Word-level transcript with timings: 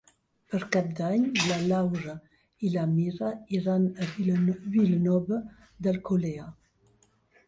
Per 0.51 0.59
Cap 0.75 0.85
d'Any 0.99 1.25
na 1.41 1.57
Laura 1.71 2.15
i 2.67 2.71
na 2.75 2.85
Mira 2.93 3.29
iran 3.57 3.85
a 4.05 4.07
Vilanova 4.15 5.39
d'Alcolea. 5.89 6.47